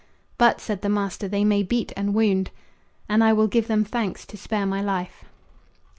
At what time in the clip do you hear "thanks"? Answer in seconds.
3.83-4.25